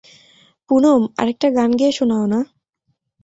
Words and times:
পুনম, 0.69 1.01
আরেকটা 1.17 1.47
গান 1.49 1.69
গেয়ে 1.71 1.91
শোনাও 1.91 2.25
না! 2.25 2.39